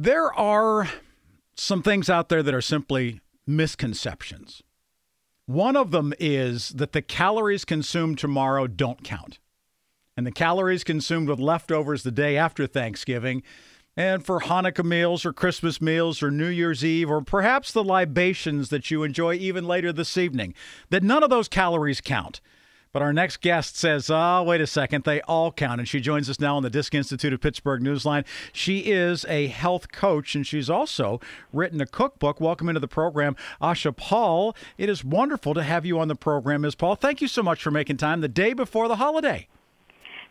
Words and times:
There 0.00 0.32
are 0.32 0.88
some 1.56 1.82
things 1.82 2.08
out 2.08 2.28
there 2.28 2.44
that 2.44 2.54
are 2.54 2.60
simply 2.60 3.20
misconceptions. 3.48 4.62
One 5.46 5.76
of 5.76 5.90
them 5.90 6.14
is 6.20 6.68
that 6.68 6.92
the 6.92 7.02
calories 7.02 7.64
consumed 7.64 8.16
tomorrow 8.16 8.68
don't 8.68 9.02
count. 9.02 9.40
And 10.16 10.24
the 10.24 10.30
calories 10.30 10.84
consumed 10.84 11.28
with 11.28 11.40
leftovers 11.40 12.04
the 12.04 12.12
day 12.12 12.36
after 12.36 12.68
Thanksgiving 12.68 13.42
and 13.96 14.24
for 14.24 14.38
Hanukkah 14.38 14.84
meals 14.84 15.26
or 15.26 15.32
Christmas 15.32 15.80
meals 15.80 16.22
or 16.22 16.30
New 16.30 16.46
Year's 16.46 16.84
Eve 16.84 17.10
or 17.10 17.20
perhaps 17.20 17.72
the 17.72 17.82
libations 17.82 18.68
that 18.68 18.92
you 18.92 19.02
enjoy 19.02 19.34
even 19.34 19.66
later 19.66 19.92
this 19.92 20.16
evening, 20.16 20.54
that 20.90 21.02
none 21.02 21.24
of 21.24 21.30
those 21.30 21.48
calories 21.48 22.00
count. 22.00 22.40
But 22.92 23.02
our 23.02 23.12
next 23.12 23.40
guest 23.40 23.76
says, 23.76 24.10
oh, 24.10 24.42
wait 24.42 24.60
a 24.60 24.66
second, 24.66 25.04
they 25.04 25.20
all 25.22 25.52
count. 25.52 25.80
And 25.80 25.88
she 25.88 26.00
joins 26.00 26.30
us 26.30 26.40
now 26.40 26.56
on 26.56 26.62
the 26.62 26.70
Disc 26.70 26.94
Institute 26.94 27.32
of 27.32 27.40
Pittsburgh 27.40 27.82
Newsline. 27.82 28.24
She 28.52 28.80
is 28.80 29.24
a 29.28 29.48
health 29.48 29.92
coach 29.92 30.34
and 30.34 30.46
she's 30.46 30.70
also 30.70 31.20
written 31.52 31.80
a 31.80 31.86
cookbook. 31.86 32.40
Welcome 32.40 32.68
into 32.68 32.80
the 32.80 32.88
program, 32.88 33.36
Asha 33.60 33.94
Paul. 33.94 34.56
It 34.78 34.88
is 34.88 35.04
wonderful 35.04 35.54
to 35.54 35.62
have 35.62 35.84
you 35.84 35.98
on 35.98 36.08
the 36.08 36.14
program, 36.14 36.62
Ms. 36.62 36.74
Paul. 36.74 36.94
Thank 36.94 37.20
you 37.20 37.28
so 37.28 37.42
much 37.42 37.62
for 37.62 37.70
making 37.70 37.98
time 37.98 38.20
the 38.20 38.28
day 38.28 38.52
before 38.52 38.88
the 38.88 38.96
holiday. 38.96 39.48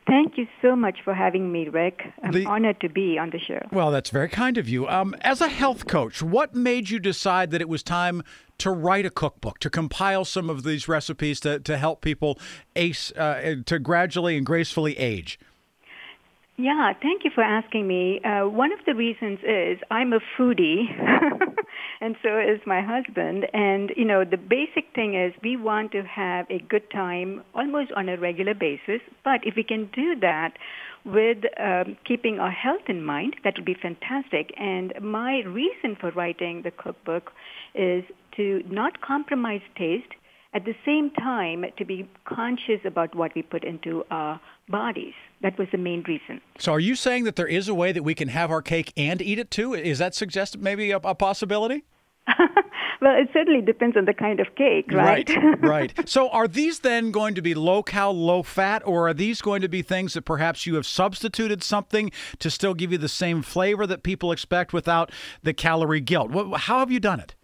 Thank 0.07 0.37
you 0.37 0.47
so 0.61 0.73
much 0.75 0.99
for 1.03 1.13
having 1.13 1.51
me, 1.51 1.67
Rick. 1.67 2.01
I'm 2.23 2.31
the, 2.31 2.45
honored 2.45 2.79
to 2.79 2.89
be 2.89 3.17
on 3.19 3.29
the 3.29 3.39
show. 3.39 3.59
Well, 3.73 3.91
that's 3.91 4.09
very 4.09 4.29
kind 4.29 4.57
of 4.57 4.69
you. 4.69 4.87
Um, 4.87 5.13
as 5.21 5.41
a 5.41 5.49
health 5.49 5.85
coach, 5.85 6.23
what 6.23 6.55
made 6.55 6.89
you 6.89 6.97
decide 6.97 7.51
that 7.51 7.59
it 7.59 7.67
was 7.67 7.83
time 7.83 8.23
to 8.59 8.71
write 8.71 9.05
a 9.05 9.09
cookbook, 9.09 9.59
to 9.59 9.69
compile 9.69 10.23
some 10.23 10.49
of 10.49 10.63
these 10.63 10.87
recipes 10.87 11.41
to, 11.41 11.59
to 11.59 11.77
help 11.77 12.01
people 12.01 12.39
ace, 12.75 13.11
uh, 13.11 13.55
to 13.65 13.79
gradually 13.79 14.37
and 14.37 14.45
gracefully 14.45 14.97
age? 14.97 15.37
Yeah, 16.59 16.91
thank 17.03 17.23
you 17.23 17.29
for 17.35 17.43
asking 17.43 17.87
me. 17.87 18.19
Uh, 18.21 18.47
one 18.49 18.71
of 18.73 18.79
the 18.87 18.95
reasons 18.95 19.37
is 19.43 19.77
I'm 19.91 20.11
a 20.11 20.19
foodie, 20.35 20.85
and 22.01 22.15
so 22.23 22.39
is 22.39 22.59
my 22.65 22.81
husband. 22.81 23.45
And, 23.53 23.91
you 23.95 24.05
know, 24.05 24.25
the 24.25 24.37
basic 24.37 24.85
thing 24.95 25.13
is 25.13 25.33
we 25.43 25.55
want 25.55 25.91
to 25.91 26.01
have 26.01 26.47
a 26.49 26.57
good 26.67 26.89
time 26.89 27.43
almost 27.53 27.91
on 27.95 28.09
a 28.09 28.17
regular 28.17 28.55
basis. 28.55 29.01
But 29.23 29.41
if 29.43 29.55
we 29.55 29.63
can 29.63 29.87
do 29.93 30.15
that 30.21 30.53
with 31.05 31.43
um, 31.59 31.95
keeping 32.07 32.39
our 32.39 32.49
health 32.49 32.89
in 32.89 33.03
mind, 33.03 33.35
that 33.43 33.53
would 33.55 33.65
be 33.65 33.77
fantastic. 33.79 34.51
And 34.57 34.93
my 34.99 35.43
reason 35.45 35.95
for 36.01 36.09
writing 36.09 36.63
the 36.63 36.71
cookbook 36.71 37.33
is 37.75 38.03
to 38.35 38.63
not 38.67 39.01
compromise 39.01 39.61
taste 39.77 40.11
at 40.55 40.65
the 40.65 40.73
same 40.83 41.11
time 41.11 41.65
to 41.77 41.85
be 41.85 42.09
conscious 42.25 42.81
about 42.83 43.13
what 43.13 43.35
we 43.35 43.43
put 43.43 43.63
into 43.63 44.03
our 44.09 44.41
bodies. 44.69 45.13
That 45.41 45.57
was 45.57 45.67
the 45.71 45.77
main 45.77 46.03
reason. 46.07 46.41
So, 46.57 46.71
are 46.73 46.79
you 46.79 46.95
saying 46.95 47.25
that 47.25 47.35
there 47.35 47.47
is 47.47 47.67
a 47.67 47.73
way 47.73 47.91
that 47.91 48.03
we 48.03 48.15
can 48.15 48.29
have 48.29 48.49
our 48.49 48.61
cake 48.61 48.91
and 48.97 49.21
eat 49.21 49.39
it 49.39 49.51
too? 49.51 49.73
Is 49.73 49.99
that 49.99 50.15
suggested 50.15 50.61
maybe 50.61 50.91
a, 50.91 50.97
a 50.97 51.13
possibility? 51.13 51.83
well, 53.01 53.15
it 53.15 53.29
certainly 53.31 53.61
depends 53.61 53.95
on 53.95 54.05
the 54.05 54.13
kind 54.13 54.39
of 54.39 54.47
cake, 54.55 54.91
right? 54.91 55.29
Right, 55.29 55.61
right. 55.95 56.09
So, 56.09 56.29
are 56.29 56.47
these 56.47 56.79
then 56.79 57.11
going 57.11 57.35
to 57.35 57.41
be 57.41 57.53
low 57.53 57.83
cal, 57.83 58.13
low 58.13 58.41
fat, 58.41 58.81
or 58.85 59.07
are 59.07 59.13
these 59.13 59.41
going 59.41 59.61
to 59.61 59.69
be 59.69 59.83
things 59.83 60.15
that 60.15 60.23
perhaps 60.23 60.65
you 60.65 60.75
have 60.75 60.87
substituted 60.87 61.63
something 61.63 62.11
to 62.39 62.49
still 62.49 62.73
give 62.73 62.91
you 62.91 62.97
the 62.97 63.07
same 63.07 63.43
flavor 63.43 63.85
that 63.85 64.01
people 64.01 64.31
expect 64.31 64.73
without 64.73 65.11
the 65.43 65.53
calorie 65.53 66.01
guilt? 66.01 66.31
How 66.61 66.79
have 66.79 66.91
you 66.91 66.99
done 66.99 67.19
it? 67.19 67.35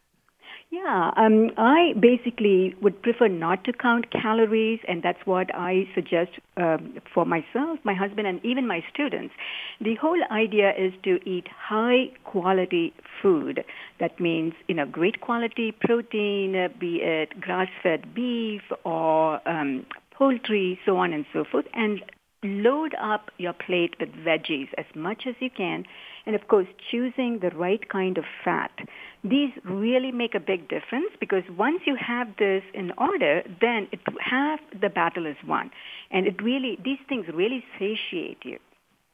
Yeah, 0.83 1.11
um, 1.15 1.51
I 1.57 1.93
basically 1.97 2.75
would 2.81 3.01
prefer 3.01 3.29
not 3.29 3.63
to 3.65 3.73
count 3.73 4.11
calories, 4.11 4.81
and 4.85 5.01
that's 5.01 5.25
what 5.25 5.53
I 5.55 5.87
suggest 5.95 6.31
um, 6.57 6.97
for 7.13 7.25
myself, 7.25 7.79
my 7.85 7.93
husband, 7.93 8.27
and 8.27 8.43
even 8.43 8.67
my 8.67 8.83
students. 8.93 9.33
The 9.79 9.95
whole 9.95 10.21
idea 10.29 10.73
is 10.77 10.91
to 11.03 11.19
eat 11.27 11.47
high 11.47 12.11
quality 12.25 12.93
food. 13.21 13.63
That 14.01 14.19
means, 14.19 14.53
you 14.67 14.75
know, 14.75 14.85
great 14.85 15.21
quality 15.21 15.71
protein, 15.71 16.51
be 16.79 16.99
it 17.01 17.39
grass-fed 17.39 18.13
beef 18.13 18.63
or 18.83 19.47
um, 19.47 19.85
poultry, 20.11 20.79
so 20.85 20.97
on 20.97 21.13
and 21.13 21.25
so 21.31 21.45
forth, 21.49 21.65
and 21.73 22.01
load 22.43 22.93
up 23.01 23.31
your 23.37 23.53
plate 23.53 23.95
with 23.99 24.09
veggies 24.13 24.69
as 24.77 24.85
much 24.95 25.23
as 25.27 25.35
you 25.39 25.49
can, 25.49 25.85
and 26.25 26.35
of 26.35 26.47
course, 26.47 26.67
choosing 26.91 27.39
the 27.39 27.49
right 27.51 27.87
kind 27.89 28.17
of 28.17 28.25
fat. 28.43 28.71
These 29.23 29.51
really 29.63 30.11
make 30.11 30.35
a 30.35 30.39
big 30.39 30.67
difference 30.69 31.11
because 31.19 31.43
once 31.57 31.81
you 31.85 31.95
have 31.95 32.27
this 32.37 32.63
in 32.73 32.91
order, 32.97 33.43
then 33.61 33.87
it, 33.91 33.99
half 34.19 34.59
the 34.79 34.89
battle 34.89 35.25
is 35.25 35.37
won. 35.47 35.71
And 36.11 36.27
it 36.27 36.41
really, 36.41 36.77
these 36.83 36.99
things 37.07 37.25
really 37.33 37.63
satiate 37.79 38.43
you. 38.43 38.59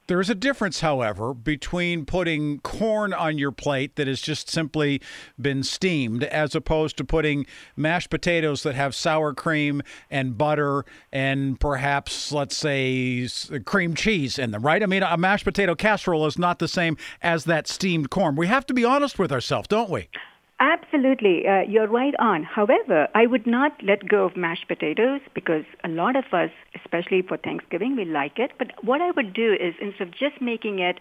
There 0.09 0.19
is 0.19 0.31
a 0.31 0.33
difference, 0.33 0.79
however, 0.79 1.35
between 1.35 2.03
putting 2.03 2.61
corn 2.61 3.13
on 3.13 3.37
your 3.37 3.51
plate 3.51 3.95
that 3.95 4.07
has 4.07 4.19
just 4.19 4.49
simply 4.49 5.03
been 5.39 5.61
steamed 5.61 6.23
as 6.23 6.55
opposed 6.55 6.97
to 6.97 7.03
putting 7.03 7.45
mashed 7.75 8.09
potatoes 8.09 8.63
that 8.63 8.73
have 8.73 8.95
sour 8.95 9.35
cream 9.35 9.83
and 10.09 10.35
butter 10.35 10.83
and 11.11 11.59
perhaps, 11.59 12.31
let's 12.31 12.57
say, 12.57 13.29
cream 13.65 13.93
cheese 13.93 14.39
in 14.39 14.49
them, 14.49 14.63
right? 14.63 14.81
I 14.81 14.87
mean, 14.87 15.03
a 15.03 15.15
mashed 15.15 15.45
potato 15.45 15.75
casserole 15.75 16.25
is 16.25 16.39
not 16.39 16.57
the 16.57 16.67
same 16.67 16.97
as 17.21 17.43
that 17.43 17.67
steamed 17.67 18.09
corn. 18.09 18.35
We 18.35 18.47
have 18.47 18.65
to 18.65 18.73
be 18.73 18.83
honest 18.83 19.19
with 19.19 19.31
ourselves, 19.31 19.67
don't 19.67 19.91
we? 19.91 20.09
Absolutely. 20.59 21.47
Uh, 21.47 21.61
you're 21.61 21.87
right 21.87 22.13
on. 22.19 22.43
However, 22.43 23.07
I 23.15 23.25
would 23.25 23.47
not 23.47 23.71
let 23.81 24.07
go 24.09 24.25
of 24.25 24.35
mashed 24.35 24.67
potatoes 24.67 25.21
because 25.33 25.63
a 25.85 25.87
lot 25.87 26.17
of 26.17 26.25
us, 26.33 26.49
especially 26.75 27.21
for 27.21 27.37
Thanksgiving, 27.37 27.95
we 27.95 28.03
like 28.03 28.39
it. 28.39 28.51
But 28.59 28.73
what 28.83 29.01
I 29.01 29.11
would 29.11 29.33
do 29.33 29.53
is 29.53 29.73
instead 29.81 30.09
of 30.09 30.11
just 30.11 30.41
making 30.41 30.79
it 30.79 30.99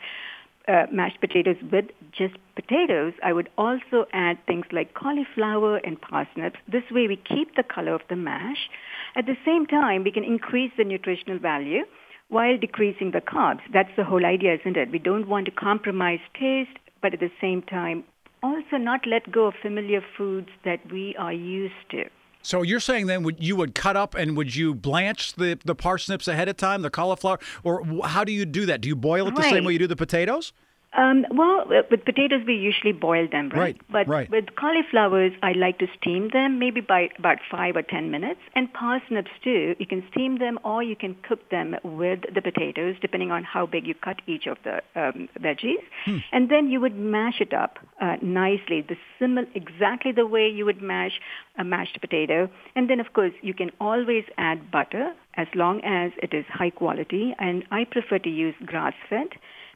uh, 0.68 0.86
mashed 0.92 1.20
potatoes 1.20 1.56
with 1.72 1.86
just 2.12 2.34
potatoes, 2.54 3.14
I 3.24 3.32
would 3.32 3.48
also 3.58 4.06
add 4.12 4.38
things 4.46 4.66
like 4.70 4.94
cauliflower 4.94 5.78
and 5.78 6.00
parsnips. 6.00 6.58
This 6.70 6.84
way 6.92 7.08
we 7.08 7.16
keep 7.16 7.56
the 7.56 7.64
color 7.64 7.94
of 7.94 8.02
the 8.08 8.16
mash. 8.16 8.68
At 9.16 9.26
the 9.26 9.36
same 9.44 9.66
time, 9.66 10.04
we 10.04 10.12
can 10.12 10.22
increase 10.24 10.70
the 10.76 10.84
nutritional 10.84 11.38
value 11.40 11.82
while 12.28 12.56
decreasing 12.58 13.10
the 13.10 13.20
carbs. 13.22 13.60
That's 13.72 13.90
the 13.96 14.04
whole 14.04 14.24
idea, 14.24 14.54
isn't 14.54 14.76
it? 14.76 14.92
We 14.92 14.98
don't 15.00 15.26
want 15.26 15.46
to 15.46 15.50
compromise 15.50 16.20
taste, 16.38 16.78
but 17.02 17.14
at 17.14 17.20
the 17.20 17.30
same 17.40 17.62
time 17.62 18.04
also 18.42 18.76
not 18.76 19.06
let 19.06 19.30
go 19.30 19.46
of 19.46 19.54
familiar 19.60 20.02
foods 20.16 20.48
that 20.64 20.80
we 20.92 21.14
are 21.18 21.32
used 21.32 21.74
to. 21.90 22.04
So 22.42 22.62
you're 22.62 22.80
saying 22.80 23.06
then 23.06 23.24
would 23.24 23.42
you 23.44 23.56
would 23.56 23.74
cut 23.74 23.96
up 23.96 24.14
and 24.14 24.36
would 24.36 24.54
you 24.54 24.74
blanch 24.74 25.34
the, 25.34 25.58
the 25.64 25.74
parsnips 25.74 26.28
ahead 26.28 26.48
of 26.48 26.56
time, 26.56 26.82
the 26.82 26.90
cauliflower, 26.90 27.38
or 27.64 27.84
how 28.04 28.24
do 28.24 28.32
you 28.32 28.46
do 28.46 28.66
that? 28.66 28.80
Do 28.80 28.88
you 28.88 28.96
boil 28.96 29.28
it 29.28 29.34
the 29.34 29.42
right. 29.42 29.50
same 29.50 29.64
way 29.64 29.72
you 29.72 29.78
do 29.78 29.86
the 29.86 29.96
potatoes? 29.96 30.52
Um, 30.96 31.26
well, 31.30 31.64
with 31.68 32.04
potatoes 32.04 32.42
we 32.46 32.54
usually 32.54 32.92
boil 32.92 33.28
them, 33.30 33.50
right? 33.50 33.58
Right. 33.58 33.80
But 33.90 34.08
right. 34.08 34.30
with 34.30 34.46
cauliflowers, 34.56 35.32
I 35.42 35.52
like 35.52 35.78
to 35.80 35.86
steam 36.00 36.30
them, 36.32 36.58
maybe 36.58 36.80
by 36.80 37.10
about 37.18 37.38
five 37.50 37.76
or 37.76 37.82
ten 37.82 38.10
minutes. 38.10 38.40
And 38.54 38.72
parsnips 38.72 39.30
too, 39.44 39.76
you 39.78 39.86
can 39.86 40.02
steam 40.10 40.38
them 40.38 40.58
or 40.64 40.82
you 40.82 40.96
can 40.96 41.14
cook 41.28 41.50
them 41.50 41.76
with 41.84 42.20
the 42.34 42.40
potatoes, 42.40 42.96
depending 43.02 43.30
on 43.30 43.44
how 43.44 43.66
big 43.66 43.86
you 43.86 43.94
cut 43.94 44.22
each 44.26 44.46
of 44.46 44.56
the 44.64 44.76
um, 44.96 45.28
veggies. 45.38 45.82
Hmm. 46.06 46.18
And 46.32 46.50
then 46.50 46.70
you 46.70 46.80
would 46.80 46.96
mash 46.96 47.40
it 47.40 47.52
up 47.52 47.78
uh, 48.00 48.16
nicely, 48.22 48.80
the 48.80 48.96
simil- 49.20 49.48
exactly 49.54 50.12
the 50.12 50.26
way 50.26 50.48
you 50.48 50.64
would 50.64 50.80
mash 50.80 51.20
a 51.58 51.64
mashed 51.64 52.00
potato. 52.00 52.48
And 52.74 52.88
then, 52.88 52.98
of 52.98 53.12
course, 53.12 53.32
you 53.42 53.52
can 53.52 53.70
always 53.80 54.24
add 54.38 54.70
butter 54.70 55.12
as 55.34 55.48
long 55.54 55.82
as 55.84 56.12
it 56.22 56.32
is 56.32 56.46
high 56.48 56.70
quality. 56.70 57.34
And 57.38 57.64
I 57.70 57.84
prefer 57.84 58.18
to 58.20 58.30
use 58.30 58.54
grass-fed 58.64 59.28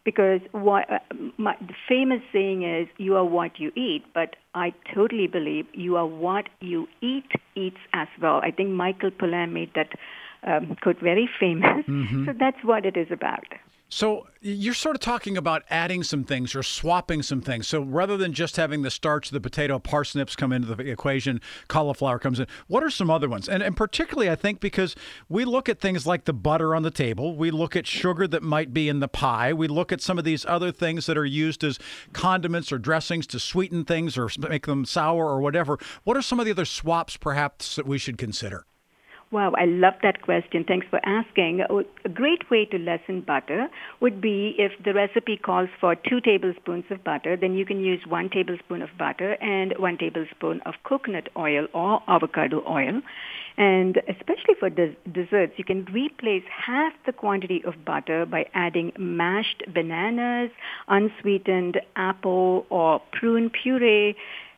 because 0.04 0.40
what 0.52 0.90
uh, 0.90 0.98
my, 1.36 1.56
the 1.60 1.74
famous 1.88 2.20
saying 2.32 2.62
is 2.62 2.88
you 2.98 3.16
are 3.16 3.24
what 3.24 3.58
you 3.58 3.72
eat 3.76 4.04
but 4.14 4.36
i 4.54 4.72
totally 4.94 5.26
believe 5.26 5.66
you 5.72 5.96
are 5.96 6.06
what 6.06 6.48
you 6.60 6.88
eat 7.00 7.30
eats 7.54 7.78
as 7.92 8.08
well. 8.20 8.40
I 8.42 8.50
think 8.50 8.70
michael 8.70 9.10
pollan 9.10 9.52
made 9.52 9.72
that 9.74 9.90
um, 10.44 10.76
quote 10.82 10.98
very 11.00 11.28
famous. 11.38 11.84
Mm-hmm. 11.86 12.24
so 12.26 12.32
that's 12.38 12.64
what 12.64 12.84
it 12.84 12.96
is 12.96 13.08
about 13.10 13.44
so 13.92 14.26
you're 14.40 14.72
sort 14.72 14.96
of 14.96 15.00
talking 15.00 15.36
about 15.36 15.64
adding 15.68 16.02
some 16.02 16.24
things 16.24 16.54
or 16.54 16.62
swapping 16.62 17.22
some 17.22 17.42
things. 17.42 17.68
So 17.68 17.82
rather 17.82 18.16
than 18.16 18.32
just 18.32 18.56
having 18.56 18.80
the 18.80 18.90
starch 18.90 19.28
the 19.28 19.38
potato, 19.38 19.78
parsnips 19.78 20.34
come 20.34 20.50
into 20.50 20.74
the 20.74 20.90
equation, 20.90 21.42
cauliflower 21.68 22.18
comes 22.18 22.40
in. 22.40 22.46
What 22.68 22.82
are 22.82 22.88
some 22.88 23.10
other 23.10 23.28
ones? 23.28 23.50
And, 23.50 23.62
and 23.62 23.76
particularly, 23.76 24.30
I 24.30 24.34
think, 24.34 24.60
because 24.60 24.96
we 25.28 25.44
look 25.44 25.68
at 25.68 25.78
things 25.78 26.06
like 26.06 26.24
the 26.24 26.32
butter 26.32 26.74
on 26.74 26.84
the 26.84 26.90
table, 26.90 27.36
we 27.36 27.50
look 27.50 27.76
at 27.76 27.86
sugar 27.86 28.26
that 28.28 28.42
might 28.42 28.72
be 28.72 28.88
in 28.88 29.00
the 29.00 29.08
pie, 29.08 29.52
we 29.52 29.68
look 29.68 29.92
at 29.92 30.00
some 30.00 30.16
of 30.16 30.24
these 30.24 30.46
other 30.46 30.72
things 30.72 31.04
that 31.04 31.18
are 31.18 31.26
used 31.26 31.62
as 31.62 31.78
condiments 32.14 32.72
or 32.72 32.78
dressings 32.78 33.26
to 33.26 33.38
sweeten 33.38 33.84
things 33.84 34.16
or 34.16 34.30
make 34.38 34.64
them 34.64 34.86
sour 34.86 35.26
or 35.26 35.42
whatever. 35.42 35.78
What 36.04 36.16
are 36.16 36.22
some 36.22 36.40
of 36.40 36.46
the 36.46 36.52
other 36.52 36.64
swaps 36.64 37.18
perhaps 37.18 37.76
that 37.76 37.86
we 37.86 37.98
should 37.98 38.16
consider? 38.16 38.64
Wow, 39.32 39.54
I 39.56 39.64
love 39.64 39.94
that 40.02 40.20
question. 40.20 40.62
Thanks 40.62 40.86
for 40.90 41.00
asking. 41.04 41.62
A 41.62 42.08
great 42.10 42.50
way 42.50 42.66
to 42.66 42.78
lessen 42.78 43.22
butter 43.22 43.68
would 44.00 44.20
be 44.20 44.54
if 44.58 44.72
the 44.84 44.92
recipe 44.92 45.38
calls 45.38 45.70
for 45.80 45.94
two 45.94 46.20
tablespoons 46.20 46.84
of 46.90 47.02
butter, 47.02 47.34
then 47.34 47.54
you 47.54 47.64
can 47.64 47.80
use 47.80 48.06
one 48.06 48.28
tablespoon 48.28 48.82
of 48.82 48.90
butter 48.98 49.38
and 49.40 49.72
one 49.78 49.96
tablespoon 49.96 50.60
of 50.66 50.74
coconut 50.84 51.30
oil 51.34 51.66
or 51.72 52.02
avocado 52.08 52.62
oil. 52.68 53.00
And 53.56 54.02
especially 54.06 54.54
for 54.60 54.68
des- 54.68 54.96
desserts, 55.10 55.54
you 55.56 55.64
can 55.64 55.86
replace 55.86 56.44
half 56.50 56.92
the 57.06 57.12
quantity 57.12 57.64
of 57.64 57.86
butter 57.86 58.26
by 58.26 58.46
adding 58.52 58.92
mashed 58.98 59.62
bananas, 59.72 60.50
unsweetened 60.88 61.80
apple 61.96 62.66
or 62.68 63.00
prune 63.12 63.48
puree, 63.48 64.14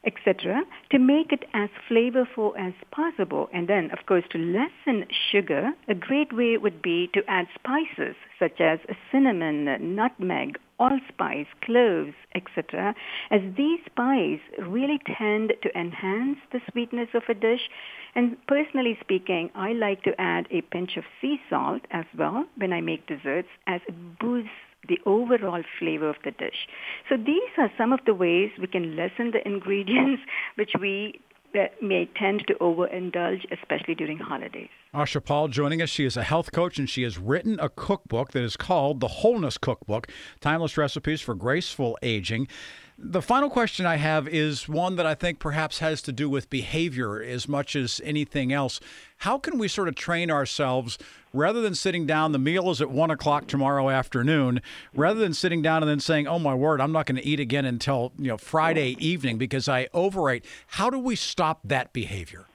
etc., 0.07 0.63
to 0.91 0.99
make 0.99 1.33
it 1.33 1.45
as 1.55 1.69
flavorful 1.89 2.53
as 2.59 2.73
possible. 2.91 3.49
And 3.53 3.69
then, 3.69 3.91
of 3.91 4.07
course, 4.07 4.25
to 4.31 4.39
lessen 4.39 5.07
sugar, 5.31 5.73
a 5.89 5.95
great 5.95 6.33
way 6.33 6.57
would 6.57 6.83
be 6.83 7.09
to 7.15 7.23
add 7.29 7.47
spices 7.55 8.17
such 8.39 8.61
as 8.61 8.79
cinnamon, 9.11 9.95
nutmeg, 9.95 10.59
allspice, 10.79 11.47
cloves, 11.63 12.15
etc., 12.35 12.95
as 13.31 13.41
these 13.57 13.81
spices 13.87 14.41
really 14.59 15.01
tend 15.19 15.53
to 15.63 15.79
enhance 15.79 16.39
the 16.53 16.61
sweetness 16.71 17.09
of 17.15 17.23
a 17.29 17.35
dish. 17.35 17.69
And 18.15 18.37
personally 18.47 18.99
speaking, 19.01 19.51
I 19.55 19.73
like 19.73 20.03
to 20.03 20.21
add 20.21 20.47
a 20.51 20.63
pinch 20.63 20.97
of 20.97 21.05
sea 21.21 21.41
salt 21.49 21.83
as 21.91 22.05
well 22.17 22.45
when 22.57 22.73
I 22.73 22.81
make 22.81 23.07
desserts 23.07 23.49
as 23.67 23.81
it 23.87 24.19
boosts 24.19 24.51
the 24.89 24.99
overall 25.07 25.63
flavor 25.79 26.09
of 26.09 26.17
the 26.25 26.31
dish. 26.31 26.69
So 27.09 27.17
these 27.17 27.51
are 27.59 27.71
some 27.77 27.93
of 27.93 28.01
the 28.07 28.15
ways 28.15 28.51
we 28.61 28.67
can 28.67 28.97
lessen 28.97 29.33
the 29.33 29.41
ingredients 29.47 30.23
which 30.57 30.73
we 30.81 31.21
uh, 31.55 31.67
may 31.81 32.09
tend 32.19 32.45
to 32.49 32.55
overindulge, 32.55 33.45
especially 33.53 33.95
during 33.95 34.19
holidays. 34.19 34.69
Asha 34.93 35.25
Paul 35.25 35.49
joining 35.49 35.81
us. 35.83 35.89
She 35.89 36.05
is 36.05 36.17
a 36.17 36.23
health 36.23 36.53
coach 36.53 36.79
and 36.79 36.91
she 36.91 37.03
has 37.03 37.19
written 37.19 37.59
a 37.61 37.69
cookbook 37.69 38.33
that 38.33 38.43
is 38.43 38.57
called 38.57 39.01
The 39.01 39.09
Wholeness 39.09 39.59
Cookbook 39.59 40.09
Timeless 40.41 40.77
Recipes 40.77 41.21
for 41.21 41.35
Graceful 41.35 41.97
Aging. 42.03 42.49
The 42.97 43.23
final 43.23 43.51
question 43.51 43.87
I 43.87 43.97
have 43.97 44.29
is 44.29 44.69
one 44.69 44.95
that 44.97 45.07
I 45.07 45.17
think 45.17 45.41
perhaps 45.41 45.81
has 45.81 46.01
to 46.03 46.13
do 46.13 46.31
with 46.31 46.49
behavior 46.49 47.21
as 47.21 47.49
much 47.49 47.75
as 47.75 48.01
anything 48.05 48.53
else. 48.53 48.79
How 49.19 49.37
can 49.37 49.59
we 49.59 49.67
sort 49.67 49.89
of 49.89 49.97
train 49.97 50.31
ourselves 50.31 50.97
rather 51.33 51.61
than 51.61 51.75
sitting 51.75 52.07
down, 52.07 52.31
the 52.31 52.39
meal 52.39 52.71
is 52.71 52.81
at 52.81 52.91
one 52.91 53.11
o'clock 53.11 53.49
tomorrow 53.49 53.91
afternoon, 53.91 54.63
rather 54.95 55.19
than 55.19 55.35
sitting 55.35 55.61
down 55.61 55.83
and 55.83 55.91
then 55.91 55.99
saying, 55.99 56.29
oh 56.29 56.39
my 56.39 56.55
word, 56.55 56.81
I'm 56.81 56.93
not 56.93 57.07
going 57.07 57.17
to 57.17 57.27
eat 57.27 57.41
again 57.41 57.65
until 57.65 58.13
you 58.17 58.29
know 58.29 58.39
Friday 58.39 58.97
evening 59.01 59.39
because 59.39 59.69
I 59.69 59.89
overate? 59.93 60.45
How 60.69 60.89
do 60.89 60.99
we 61.01 61.17
stop 61.17 61.61
that 61.65 61.93
behavior? 61.93 62.47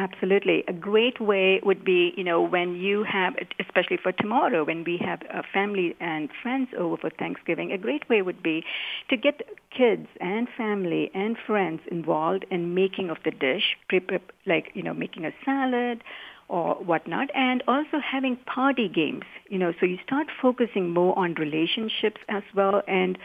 Absolutely. 0.00 0.64
A 0.66 0.72
great 0.72 1.20
way 1.20 1.60
would 1.62 1.84
be, 1.84 2.14
you 2.16 2.24
know, 2.24 2.40
when 2.40 2.74
you 2.74 3.02
have, 3.04 3.34
especially 3.58 3.98
for 4.02 4.12
tomorrow, 4.12 4.64
when 4.64 4.82
we 4.82 4.96
have 5.04 5.20
a 5.28 5.42
family 5.52 5.94
and 6.00 6.30
friends 6.42 6.70
over 6.78 6.96
for 6.96 7.10
Thanksgiving, 7.10 7.70
a 7.70 7.76
great 7.76 8.08
way 8.08 8.22
would 8.22 8.42
be 8.42 8.64
to 9.10 9.16
get 9.18 9.42
kids 9.76 10.06
and 10.18 10.48
family 10.56 11.10
and 11.12 11.36
friends 11.46 11.82
involved 11.90 12.46
in 12.50 12.74
making 12.74 13.10
of 13.10 13.18
the 13.26 13.30
dish, 13.30 13.76
like, 14.46 14.70
you 14.74 14.82
know, 14.82 14.94
making 14.94 15.26
a 15.26 15.32
salad 15.44 16.02
or 16.50 16.74
whatnot, 16.74 17.28
and 17.32 17.62
also 17.68 17.98
having 18.04 18.36
party 18.44 18.88
games. 18.88 19.22
You 19.48 19.58
know, 19.58 19.72
so 19.78 19.86
you 19.86 19.98
start 20.04 20.26
focusing 20.42 20.90
more 20.90 21.16
on 21.16 21.34
relationships 21.34 22.20
as 22.28 22.42
well. 22.54 22.82
And 22.88 23.16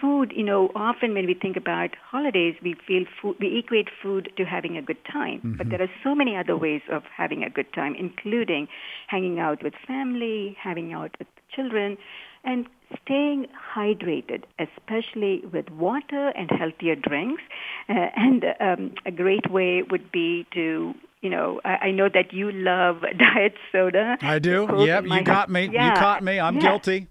food, 0.00 0.32
you 0.34 0.42
know, 0.42 0.70
often 0.74 1.14
when 1.14 1.26
we 1.26 1.34
think 1.34 1.56
about 1.56 1.90
holidays, 2.10 2.56
we 2.62 2.74
feel 2.86 3.04
food, 3.20 3.36
we 3.38 3.58
equate 3.58 3.88
food 4.02 4.32
to 4.36 4.44
having 4.44 4.76
a 4.76 4.82
good 4.82 5.02
time. 5.10 5.38
Mm-hmm. 5.38 5.56
But 5.58 5.70
there 5.70 5.80
are 5.80 5.90
so 6.02 6.14
many 6.14 6.36
other 6.36 6.56
ways 6.56 6.82
of 6.90 7.04
having 7.16 7.44
a 7.44 7.50
good 7.50 7.72
time, 7.72 7.94
including 7.94 8.66
hanging 9.06 9.38
out 9.38 9.62
with 9.62 9.74
family, 9.86 10.56
having 10.60 10.92
out 10.92 11.14
with 11.20 11.28
children, 11.54 11.96
and 12.44 12.66
staying 13.04 13.46
hydrated, 13.76 14.42
especially 14.58 15.42
with 15.52 15.70
water 15.70 16.32
and 16.36 16.50
healthier 16.50 16.96
drinks. 16.96 17.42
Uh, 17.88 18.08
and 18.16 18.44
um, 18.60 18.92
a 19.06 19.12
great 19.12 19.50
way 19.52 19.82
would 19.82 20.10
be 20.10 20.44
to 20.52 20.94
you 21.22 21.30
know, 21.30 21.60
I, 21.64 21.86
I 21.86 21.90
know 21.92 22.08
that 22.12 22.32
you 22.32 22.52
love 22.52 23.00
diet 23.18 23.54
soda. 23.70 24.18
I 24.20 24.38
do. 24.38 24.68
Yep, 24.76 25.04
you 25.06 25.22
got 25.22 25.48
me. 25.48 25.70
Yeah. 25.72 25.94
You 25.94 26.00
caught 26.00 26.22
me. 26.22 26.38
I'm 26.38 26.56
yeah. 26.56 26.60
guilty. 26.60 27.08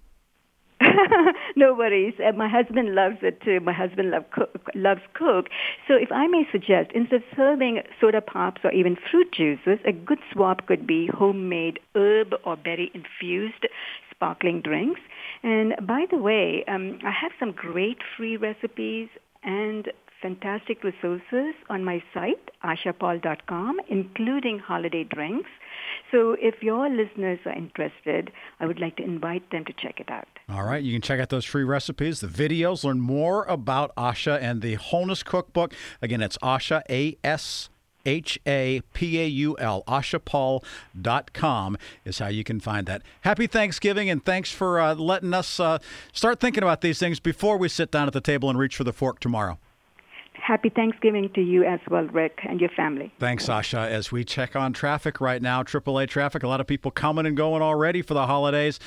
no 1.56 1.74
worries. 1.74 2.14
Uh, 2.18 2.32
my 2.32 2.48
husband 2.48 2.94
loves 2.94 3.18
it 3.22 3.40
too. 3.42 3.60
My 3.60 3.72
husband 3.72 4.10
love 4.10 4.24
cook, 4.30 4.68
loves 4.74 5.00
Coke. 5.14 5.46
So 5.88 5.94
if 5.94 6.10
I 6.12 6.26
may 6.26 6.46
suggest, 6.50 6.90
instead 6.94 7.16
of 7.16 7.22
serving 7.36 7.82
soda 8.00 8.20
pops 8.20 8.62
or 8.64 8.72
even 8.72 8.96
fruit 9.10 9.32
juices, 9.32 9.78
a 9.86 9.92
good 9.92 10.18
swap 10.32 10.66
could 10.66 10.86
be 10.86 11.08
homemade 11.12 11.78
herb 11.94 12.34
or 12.44 12.56
berry 12.56 12.90
infused 12.94 13.66
sparkling 14.10 14.60
drinks. 14.60 15.00
And 15.42 15.74
by 15.86 16.06
the 16.10 16.18
way, 16.18 16.64
um, 16.68 16.98
I 17.04 17.10
have 17.10 17.32
some 17.38 17.52
great 17.52 17.98
free 18.16 18.36
recipes 18.36 19.08
and 19.42 19.88
fantastic 20.22 20.82
resources 20.84 21.54
on 21.68 21.84
my 21.84 22.02
site, 22.14 22.50
ashapaul.com, 22.64 23.80
including 23.88 24.60
holiday 24.60 25.04
drinks. 25.04 25.50
So 26.10 26.36
if 26.40 26.62
your 26.62 26.88
listeners 26.88 27.40
are 27.44 27.52
interested, 27.52 28.30
I 28.60 28.66
would 28.66 28.80
like 28.80 28.96
to 28.96 29.02
invite 29.02 29.50
them 29.50 29.64
to 29.64 29.72
check 29.72 29.98
it 29.98 30.10
out. 30.10 30.28
All 30.48 30.62
right. 30.64 30.82
You 30.82 30.92
can 30.92 31.02
check 31.02 31.20
out 31.20 31.28
those 31.28 31.44
free 31.44 31.64
recipes, 31.64 32.20
the 32.20 32.28
videos, 32.28 32.84
learn 32.84 33.00
more 33.00 33.44
about 33.44 33.94
Asha 33.96 34.40
and 34.40 34.62
the 34.62 34.74
Wholeness 34.74 35.22
Cookbook. 35.22 35.74
Again, 36.00 36.22
it's 36.22 36.38
Asha, 36.38 36.82
A 36.88 37.16
S 37.24 37.68
H 38.04 38.38
A 38.46 38.82
P 38.92 39.20
A 39.20 39.26
U 39.26 39.56
L, 39.58 39.84
ashapaul.com 39.86 41.78
is 42.04 42.18
how 42.18 42.28
you 42.28 42.44
can 42.44 42.60
find 42.60 42.86
that. 42.86 43.02
Happy 43.22 43.46
Thanksgiving, 43.46 44.10
and 44.10 44.24
thanks 44.24 44.50
for 44.50 44.80
uh, 44.80 44.94
letting 44.94 45.32
us 45.32 45.60
uh, 45.60 45.78
start 46.12 46.40
thinking 46.40 46.62
about 46.62 46.80
these 46.80 46.98
things 46.98 47.20
before 47.20 47.56
we 47.56 47.68
sit 47.68 47.90
down 47.90 48.06
at 48.06 48.12
the 48.12 48.20
table 48.20 48.50
and 48.50 48.58
reach 48.58 48.76
for 48.76 48.84
the 48.84 48.92
fork 48.92 49.20
tomorrow. 49.20 49.58
Happy 50.34 50.70
Thanksgiving 50.70 51.30
to 51.34 51.40
you 51.40 51.64
as 51.64 51.78
well, 51.88 52.04
Rick, 52.04 52.40
and 52.48 52.60
your 52.60 52.70
family. 52.70 53.12
Thanks, 53.20 53.46
Asha. 53.46 53.86
As 53.88 54.10
we 54.10 54.24
check 54.24 54.56
on 54.56 54.72
traffic 54.72 55.20
right 55.20 55.40
now, 55.40 55.62
AAA 55.62 56.08
traffic, 56.08 56.42
a 56.42 56.48
lot 56.48 56.60
of 56.60 56.66
people 56.66 56.90
coming 56.90 57.26
and 57.26 57.36
going 57.36 57.62
already 57.62 58.02
for 58.02 58.14
the 58.14 58.26
holidays. 58.26 58.78